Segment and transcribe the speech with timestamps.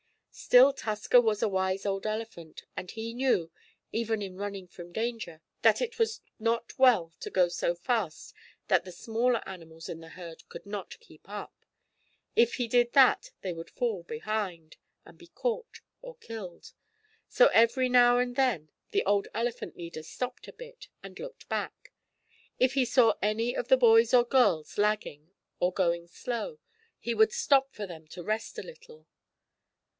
[0.31, 3.51] Still Tusker was a wise old elephant, and he knew,
[3.91, 8.33] even in running from danger, that it was not well to go so fast
[8.67, 11.53] that the smaller animals in the herd could not keep up.
[12.35, 16.73] If he did that they would fall behind, and be caught or killed.
[17.29, 21.93] So, every now and then the old elephant leader stopped a bit, and looked back.
[22.57, 25.29] If he saw any of the boys or girls lagging,
[25.59, 26.57] or going slow,
[26.97, 29.05] he would stop for them to rest a little.